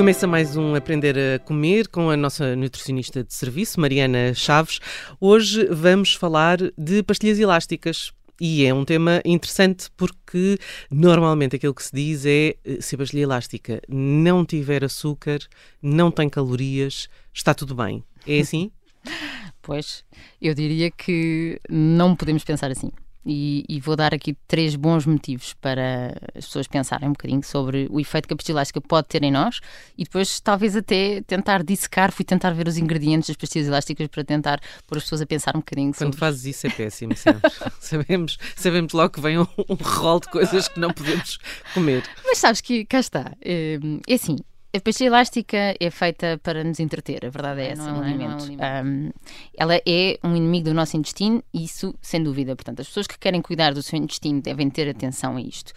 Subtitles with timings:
[0.00, 4.80] Começa mais um Aprender a Comer com a nossa nutricionista de serviço, Mariana Chaves.
[5.20, 8.10] Hoje vamos falar de pastilhas elásticas.
[8.40, 10.56] E é um tema interessante porque
[10.90, 15.38] normalmente aquilo que se diz é se a pastilha elástica não tiver açúcar,
[15.82, 18.02] não tem calorias, está tudo bem.
[18.26, 18.70] É assim?
[19.60, 20.02] Pois,
[20.40, 22.90] eu diria que não podemos pensar assim.
[23.24, 27.86] E, e, vou dar aqui três bons motivos para as pessoas pensarem um bocadinho sobre
[27.90, 29.60] o efeito que a pastilha elástica pode ter em nós
[29.96, 34.24] e depois talvez até tentar dissecar, fui tentar ver os ingredientes das pastilhas elásticas para
[34.24, 37.12] tentar pôr as pessoas a pensar um bocadinho Quando fazes isso é péssimo,
[37.78, 41.38] sabemos, sabemos logo que vem um, um rol de coisas que não podemos
[41.74, 42.02] comer.
[42.24, 43.78] Mas sabes que cá está, é,
[44.08, 44.36] é assim,
[44.72, 47.98] a pastilha elástica é feita para nos entreter, a verdade é, é essa, não é
[47.98, 48.52] um alimento.
[48.52, 49.10] Não é um um,
[49.56, 52.54] ela é um inimigo do nosso intestino, isso sem dúvida.
[52.54, 55.72] Portanto, as pessoas que querem cuidar do seu intestino devem ter atenção a isto.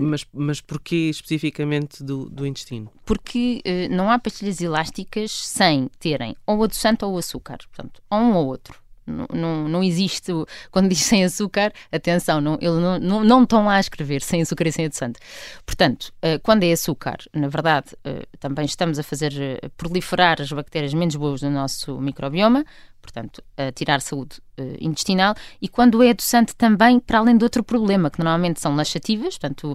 [0.00, 2.90] mas, mas porquê especificamente do, do intestino?
[3.04, 8.34] Porque uh, não há pastilhas elásticas sem terem ou adoçante ou açúcar, portanto, ou um
[8.34, 8.78] ou outro.
[9.08, 10.32] Não, não, não, existe,
[10.70, 14.42] quando diz sem açúcar, atenção, não, eles não, não, não estão lá a escrever sem
[14.42, 15.18] açúcar e sem adoçante.
[15.64, 20.52] Portanto, uh, quando é açúcar, na verdade, uh, também estamos a fazer uh, proliferar as
[20.52, 22.64] bactérias menos boas do nosso microbioma,
[23.00, 24.36] portanto, a tirar saúde
[24.80, 29.38] intestinal, e quando é adoçante também, para além de outro problema, que normalmente são laxativas,
[29.38, 29.74] portanto,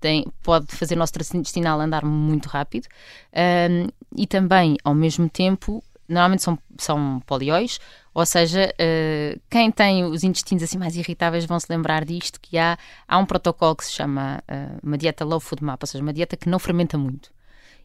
[0.00, 2.86] tem, pode fazer o nosso traço intestinal andar muito rápido,
[4.16, 7.78] e também, ao mesmo tempo, normalmente são, são polióis,
[8.12, 12.58] ou seja, uh, quem tem os intestinos assim mais irritáveis vão se lembrar disto, que
[12.58, 16.02] há, há um protocolo que se chama uh, uma dieta low food map, ou seja,
[16.02, 17.30] uma dieta que não fermenta muito.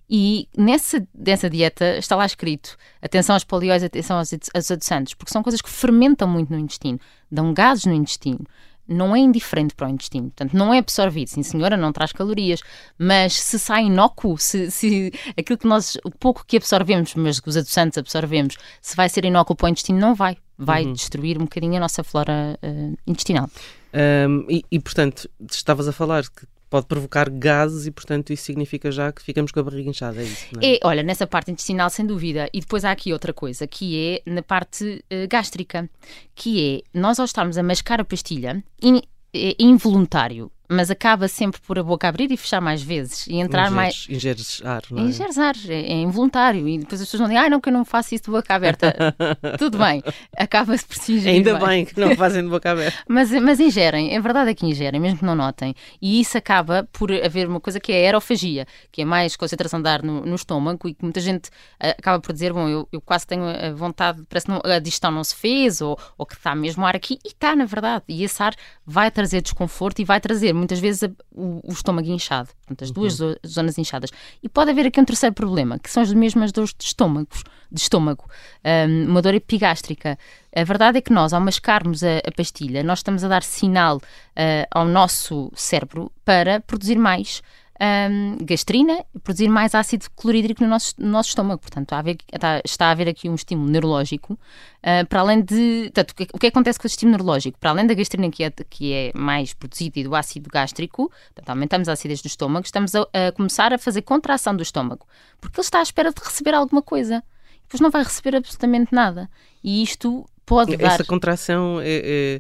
[0.10, 5.32] E nessa, nessa dieta está lá escrito atenção aos polióis, atenção aos, aos adoçantes, porque
[5.32, 7.00] são coisas que fermentam muito no intestino,
[7.32, 8.46] dão gases no intestino
[8.88, 10.26] não é indiferente para o intestino.
[10.26, 11.28] Portanto, não é absorvido.
[11.30, 12.62] Sim, senhora, não traz calorias.
[12.98, 17.50] Mas se sai inócuo, se, se aquilo que nós, o pouco que absorvemos, mas que
[17.50, 20.38] os adoçantes absorvemos, se vai ser inócuo para o intestino, não vai.
[20.58, 20.94] Vai uhum.
[20.94, 23.50] destruir um bocadinho a nossa flora uh, intestinal.
[23.94, 26.46] Um, e, e, portanto, estavas a falar que
[26.76, 30.26] pode provocar gases e, portanto, isso significa já que ficamos com a barriga inchada, é
[30.26, 30.46] isso?
[30.62, 30.76] É?
[30.76, 30.80] é?
[30.84, 32.50] olha, nessa parte intestinal, sem dúvida.
[32.54, 35.90] E depois há aqui outra coisa, que é na parte uh, gástrica,
[36.36, 39.02] que é nós ao estarmos a mascar a pastilha, in,
[39.34, 43.72] é involuntário, mas acaba sempre por a boca abrir e fechar mais vezes e entrar
[43.72, 44.08] ingeres, mais.
[44.10, 45.02] Ingeres ar, não é?
[45.08, 46.68] Ingeres ar, é, é, involuntário.
[46.68, 48.54] E depois as pessoas não dizem, ah, não, que eu não faço isso de boca
[48.54, 48.96] aberta.
[49.58, 50.04] Tudo bem,
[50.36, 51.38] acaba-se por se ingerir.
[51.38, 51.68] Ainda bem.
[51.68, 52.98] bem que não fazem de boca aberta.
[53.08, 55.76] mas, mas ingerem, é verdade é que ingerem, mesmo que não notem.
[56.02, 59.82] E isso acaba por haver uma coisa que é a aerofagia, que é mais concentração
[59.82, 62.88] de ar no, no estômago e que muita gente uh, acaba por dizer, bom, eu,
[62.92, 66.26] eu quase tenho a vontade, parece que não, a digestão não se fez ou, ou
[66.26, 68.04] que está mesmo ar aqui, e está, na verdade.
[68.08, 68.56] E esse ar
[68.86, 72.92] vai trazer desconforto e vai trazer muitas vezes a, o, o, estômago inchado, portanto, as
[72.92, 73.36] duas uhum.
[73.46, 74.10] zonas inchadas.
[74.42, 77.28] E pode haver aqui um terceiro problema, que são as mesmas dores de estômago,
[77.72, 78.26] de estômago
[78.64, 80.18] um, uma dor epigástrica.
[80.56, 83.98] A verdade é que nós, ao mascarmos a, a pastilha, nós estamos a dar sinal
[83.98, 87.42] uh, ao nosso cérebro para produzir mais
[87.82, 91.62] um, gastrina, produzir mais ácido clorídrico no nosso, no nosso estômago.
[91.62, 95.84] Portanto, a haver, está, está, a haver aqui um estímulo neurológico, uh, para além de.
[95.86, 97.60] Portanto, o, que, o que acontece com o estímulo neurológico?
[97.60, 101.50] Para além da gastrina que é, que é mais produzida e do ácido gástrico, portanto,
[101.50, 105.06] aumentamos a acidez do estômago, estamos a, a começar a fazer contração do estômago,
[105.42, 107.24] porque ele está à espera de receber alguma coisa.
[107.64, 109.30] Depois não vai receber absolutamente nada.
[109.64, 110.94] E isto pode dar.
[110.94, 112.40] Essa contração é,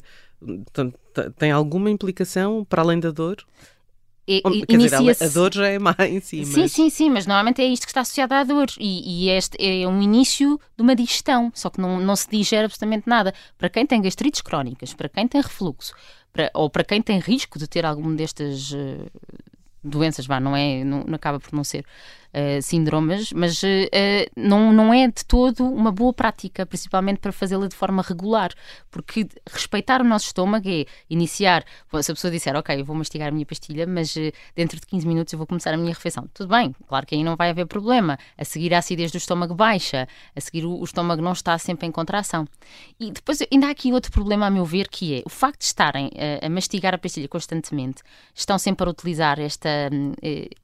[0.77, 3.37] é, tem alguma implicação para além da dor?
[4.27, 6.43] E, inicia a dor já é má em si.
[6.45, 6.71] Sim, mas...
[6.71, 8.67] sim, sim, mas normalmente é isto que está associado à dor.
[8.79, 12.65] E, e, este é um início de uma digestão, só que não, não se digere
[12.65, 13.33] absolutamente nada.
[13.57, 15.93] Para quem tem gastrites crónicas, para quem tem refluxo,
[16.33, 19.05] para, ou para quem tem risco de ter algum destas uh,
[19.83, 21.85] doenças, vá, não é, não, não acaba por não ser
[22.35, 23.67] uh, síndromes, mas uh,
[24.35, 28.51] não, não é de todo uma boa prática, principalmente para fazê-la de forma regular,
[28.91, 31.63] porque respeitar o nosso estômago é iniciar,
[32.01, 34.15] se a pessoa disser, ok, eu vou mastigar a minha pastilha, mas
[34.55, 36.27] dentro de 15 minutos eu vou começar a minha refeição.
[36.33, 38.17] Tudo bem, claro que aí não vai haver problema.
[38.37, 41.87] A seguir a acidez do estômago baixa, a seguir o, o estômago não está sempre
[41.87, 42.47] em contração.
[42.99, 45.65] E depois ainda há aqui outro problema, a meu ver, que é o facto de
[45.65, 46.11] estarem
[46.41, 48.03] a mastigar a pastilha constantemente,
[48.33, 49.69] estão sempre a utilizar esta,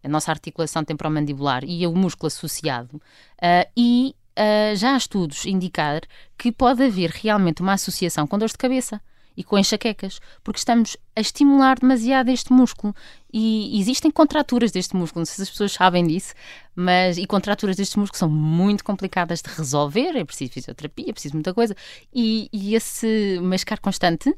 [0.03, 6.01] a nossa articulação temporomandibular e o músculo associado, uh, e uh, já há estudos indicar
[6.37, 9.01] que pode haver realmente uma associação com dores de cabeça
[9.35, 12.93] e com enxaquecas, porque estamos a estimular demasiado este músculo.
[13.33, 16.33] E existem contraturas deste músculo, não sei se as pessoas sabem disso,
[16.75, 21.35] mas e contraturas deste músculo são muito complicadas de resolver, é preciso fisioterapia, é preciso
[21.35, 21.75] muita coisa,
[22.13, 24.35] e, e esse mascar constante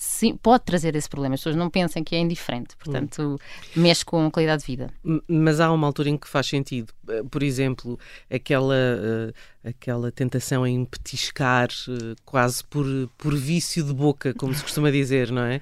[0.00, 1.34] sim, pode trazer esse problema.
[1.34, 3.36] As pessoas não pensam que é indiferente, portanto, hum.
[3.76, 4.90] mexe com a qualidade de vida.
[5.28, 6.90] Mas há uma altura em que faz sentido.
[7.06, 7.98] Eh, por exemplo,
[8.32, 12.86] aquela, uh, aquela tentação em petiscar uh, quase por,
[13.18, 15.60] por vício de boca, como se costuma dizer, não é?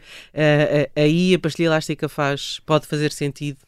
[0.95, 3.59] Aí a pastilha elástica faz, pode fazer sentido?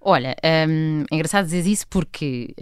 [0.00, 0.34] Olha,
[0.68, 2.52] um, é engraçado dizer isso porque.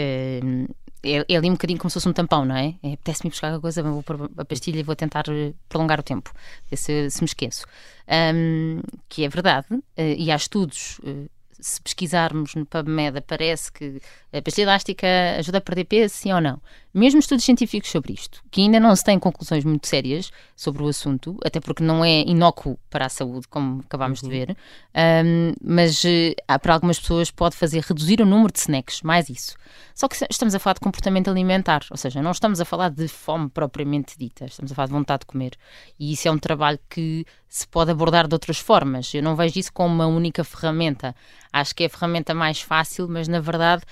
[0.44, 0.66] Um,
[1.06, 2.74] é, ali um bocadinho como se fosse um tampão, não é?
[2.82, 6.02] é Apetece-me buscar a coisa, vou pôr a pastilha e vou tentar eh, prolongar o
[6.02, 6.32] tempo,
[6.70, 7.64] ver se, se me esqueço.
[8.08, 11.28] Um, que é verdade, uh, e há estudos uh,
[11.60, 14.00] se pesquisarmos no PubMed, parece que
[14.32, 15.06] a pastilha elástica
[15.38, 16.60] ajuda a perder peso, sim ou não.
[16.92, 20.88] Mesmo estudos científicos sobre isto, que ainda não se têm conclusões muito sérias sobre o
[20.88, 24.28] assunto, até porque não é inócuo para a saúde, como acabámos uhum.
[24.28, 24.56] de ver,
[25.24, 29.56] um, mas uh, para algumas pessoas pode fazer reduzir o número de snacks, mais isso.
[29.94, 33.08] Só que estamos a falar de comportamento alimentar, ou seja, não estamos a falar de
[33.08, 35.52] fome propriamente dita, estamos a falar de vontade de comer.
[35.98, 39.12] E isso é um trabalho que se pode abordar de outras formas.
[39.14, 41.14] Eu não vejo isso como uma única ferramenta.
[41.60, 43.82] Acho que é a ferramenta mais fácil, mas na verdade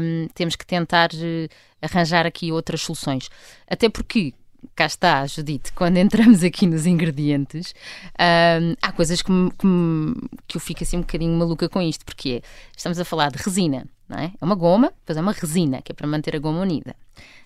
[0.00, 1.48] um, temos que tentar uh,
[1.82, 3.28] arranjar aqui outras soluções.
[3.68, 4.32] Até porque,
[4.76, 7.74] cá está, Judite, quando entramos aqui nos ingredientes,
[8.60, 9.66] um, há coisas que, que,
[10.46, 13.42] que eu fico assim um bocadinho maluca com isto, porque é, estamos a falar de
[13.42, 14.32] resina, não é?
[14.40, 16.94] É uma goma, depois é uma resina, que é para manter a goma unida.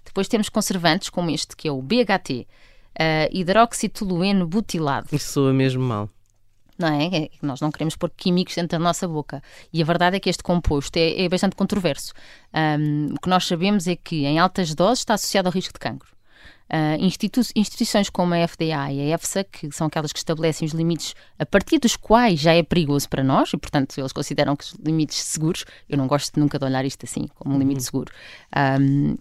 [0.04, 2.46] Depois temos conservantes como este, que é o BHT,
[3.00, 5.08] uh, hidroxitolueno butilado.
[5.10, 6.10] Isso soa mesmo mal.
[6.78, 7.06] Não é?
[7.06, 7.30] é?
[7.40, 9.42] Nós não queremos pôr químicos dentro da nossa boca.
[9.72, 12.12] E a verdade é que este composto é, é bastante controverso.
[12.52, 15.78] Um, o que nós sabemos é que em altas doses está associado ao risco de
[15.78, 16.14] cancro.
[16.64, 20.72] Uh, institu instituições como a FDA e a EFSA, que são aquelas que estabelecem os
[20.72, 24.64] limites a partir dos quais já é perigoso para nós, e portanto eles consideram que
[24.64, 27.84] os limites seguros, eu não gosto nunca de olhar isto assim, como um limite uhum.
[27.84, 28.12] seguro,
[28.80, 29.14] um,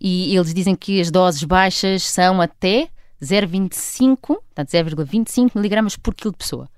[0.00, 2.88] e eles dizem que as doses baixas são até
[3.22, 6.68] 0,25, portanto 0,25 miligramas por quilo de pessoa.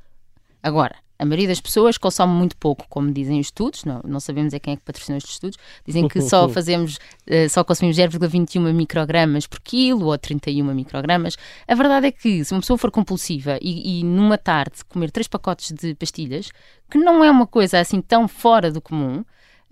[0.62, 4.54] Agora, a maioria das pessoas consome muito pouco, como dizem os estudos, não, não sabemos
[4.54, 6.96] é quem é que patrocinou estes estudos, dizem que só fazemos,
[7.26, 11.36] uh, só consumimos 0,21 microgramas por quilo ou 31 microgramas.
[11.66, 15.26] A verdade é que se uma pessoa for compulsiva e, e numa tarde comer três
[15.26, 16.50] pacotes de pastilhas,
[16.88, 19.24] que não é uma coisa assim tão fora do comum,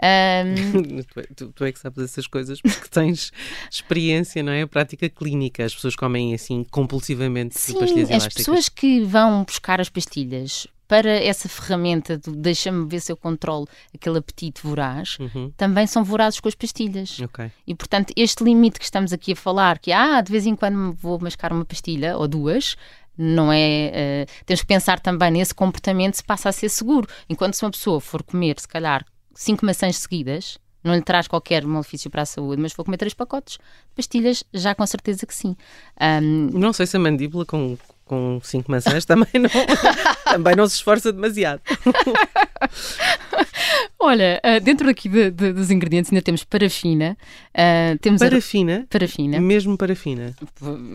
[0.03, 1.03] um...
[1.09, 3.33] tu, é, tu, tu, é que sabes essas coisas porque tens
[3.71, 4.63] experiência, não é?
[4.63, 5.65] A prática clínica.
[5.65, 8.27] As pessoas comem assim compulsivamente Sim, pastilhas elásticas.
[8.27, 13.17] As pessoas que vão buscar as pastilhas para essa ferramenta do deixa-me ver se eu
[13.17, 15.53] controlo aquele apetite voraz, uhum.
[15.57, 17.19] também são vorazes com as pastilhas.
[17.21, 17.51] Okay.
[17.67, 20.93] E portanto, este limite que estamos aqui a falar, que ah, de vez em quando
[20.93, 22.77] vou mascar uma pastilha ou duas,
[23.17, 24.27] não é.
[24.29, 27.09] Uh, temos que pensar também nesse comportamento se passa a ser seguro.
[27.29, 29.05] Enquanto se uma pessoa for comer, se calhar,
[29.35, 33.15] cinco maçãs seguidas, não lhe traz qualquer malefício para a saúde, mas vou comer três
[33.15, 35.57] pacotes de pastilhas, já com certeza que sim.
[36.01, 36.51] Um...
[36.53, 39.51] Não sei se a mandíbula com, com cinco maçãs também não,
[40.25, 41.61] também não se esforça demasiado.
[43.99, 47.17] Olha, uh, dentro aqui de, de, dos ingredientes ainda temos parafina.
[47.53, 48.85] Uh, temos parafina?
[48.85, 48.87] A...
[48.87, 49.41] Parafina.
[49.41, 50.35] Mesmo parafina?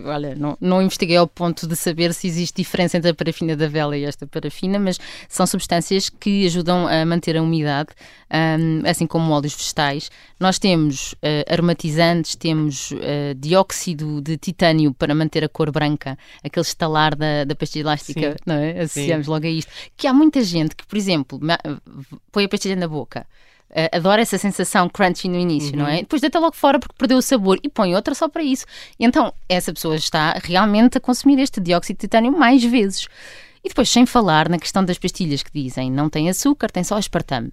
[0.05, 3.67] Olha, não, não investiguei ao ponto de saber se existe diferença entre a parafina da
[3.67, 7.89] vela e esta parafina, mas são substâncias que ajudam a manter a umidade,
[8.31, 10.09] um, assim como óleos vegetais.
[10.39, 12.93] Nós temos uh, aromatizantes, temos
[13.37, 18.37] dióxido de titânio para manter a cor branca, aquele estalar da, da pastilha elástica, Sim.
[18.45, 18.81] não é?
[18.81, 19.31] Associamos Sim.
[19.31, 19.71] logo a isto.
[19.95, 21.39] Que há muita gente que, por exemplo,
[22.31, 23.25] põe a pastilha na boca.
[23.69, 25.79] Uh, adora essa sensação crunchy no início, uhum.
[25.79, 25.95] não é?
[25.95, 25.99] Uhum.
[26.01, 28.65] Depois deita logo fora porque perdeu o sabor e põe outra só para isso.
[28.99, 33.07] Então, essa pessoa está realmente a consumir este dióxido de titânio mais vezes.
[33.63, 36.97] E depois, sem falar na questão das pastilhas que dizem não tem açúcar, tem só
[36.97, 37.51] aspartame.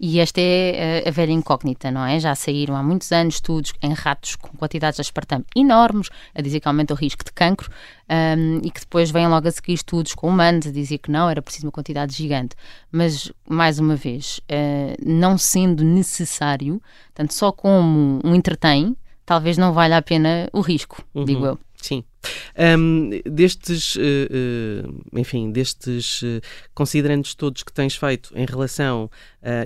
[0.00, 2.20] E esta é a, velha incógnita, não é?
[2.20, 6.60] Já saíram há muitos anos estudos em ratos com quantidades de aspartame enormes, a dizer
[6.60, 7.68] que aumenta o risco de cancro,
[8.08, 11.28] um, e que depois vêm logo a seguir estudos com humanos a dizer que não,
[11.28, 12.54] era preciso uma quantidade gigante.
[12.92, 16.80] Mas, mais uma vez, uh, não sendo necessário,
[17.12, 18.96] tanto só como um entretém,
[19.26, 21.24] talvez não valha a pena o risco, uhum.
[21.24, 21.58] digo eu.
[21.82, 22.04] Sim.
[22.58, 26.40] Um, destes, uh, uh, enfim, destes uh,
[26.74, 29.10] considerandos todos que tens feito em relação,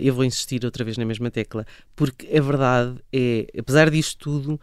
[0.01, 1.67] eu vou insistir outra vez na mesma tecla,
[1.97, 4.61] porque a verdade é, apesar disto tudo,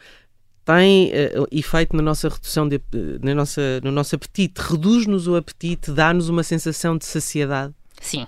[0.63, 1.12] tem
[1.51, 2.79] efeito na nossa redução, de,
[3.22, 7.74] na nossa, no nosso apetite, reduz-nos o apetite, dá-nos uma sensação de saciedade.
[8.00, 8.27] Sim.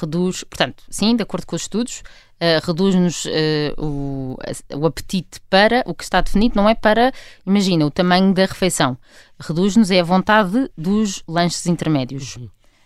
[0.00, 2.02] Reduz, portanto, sim, de acordo com os estudos,
[2.42, 3.30] uh, reduz-nos uh,
[3.78, 4.36] o,
[4.74, 7.12] o apetite para o que está definido, não é para,
[7.46, 8.96] imagina, o tamanho da refeição.
[9.38, 12.36] Reduz-nos é a vontade dos lanches intermédios.
[12.36, 12.44] Uhum.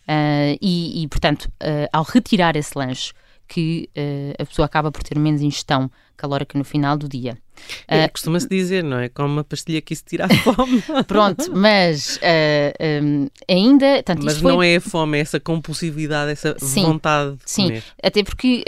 [0.08, 1.50] Uh, e, e, portanto,
[1.92, 3.12] ao retirar esse lanche,
[3.46, 3.88] que
[4.38, 7.36] a pessoa acaba por ter menos ingestão calórica no final do dia.
[7.86, 9.08] É, uh, Costuma-se dizer, não é?
[9.08, 10.82] Como uma pastilha que isso tira a fome.
[11.06, 14.02] Pronto, mas uh, um, ainda.
[14.02, 17.62] Tanto, mas não é a fome, é essa compulsividade, essa sim, vontade de sim.
[17.64, 17.80] comer.
[17.82, 18.64] Sim, até porque.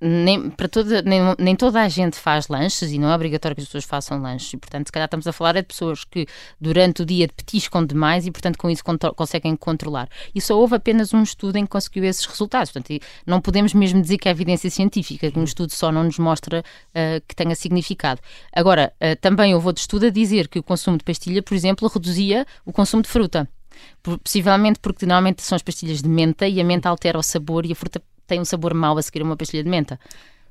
[0.00, 3.62] Nem, para toda, nem, nem, toda a gente faz lanches e não é obrigatório que
[3.62, 4.52] as pessoas façam lanches.
[4.52, 6.26] E, portanto, se calhar estamos a falar é de pessoas que
[6.60, 8.82] durante o dia petiscam demais e, portanto, com isso
[9.16, 10.08] conseguem controlar.
[10.34, 12.72] E só houve apenas um estudo em que conseguiu esses resultados.
[12.72, 16.18] Portanto, não podemos mesmo dizer que é evidência científica, que um estudo só não nos
[16.18, 18.20] mostra uh, que tenha significado.
[18.52, 21.88] Agora, uh, também houve outro estudo a dizer que o consumo de pastilha, por exemplo,
[21.88, 23.48] reduzia o consumo de fruta.
[24.22, 27.72] Possivelmente porque normalmente são as pastilhas de menta e a menta altera o sabor e
[27.72, 29.98] a fruta tem um sabor mau a seguir uma pastilha de menta.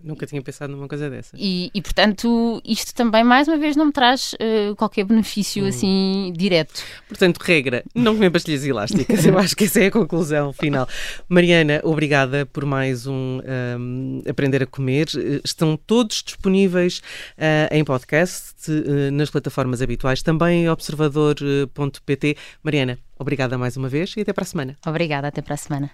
[0.04, 1.38] Nunca tinha pensado numa coisa dessa.
[1.40, 5.68] E, e, portanto, isto também, mais uma vez, não me traz uh, qualquer benefício hum.
[5.68, 6.84] assim direto.
[7.08, 9.26] Portanto, regra, não comer pastilhas elásticas.
[9.26, 10.90] Eu acho que essa é a conclusão final.
[11.30, 13.40] Mariana, obrigada por mais um,
[13.80, 15.08] um Aprender a Comer.
[15.44, 16.98] Estão todos disponíveis
[17.38, 22.36] uh, em podcast, uh, nas plataformas habituais, também em observador.pt.
[22.62, 24.76] Mariana, obrigada mais uma vez e até para a semana.
[24.86, 25.92] Obrigada, até para a semana.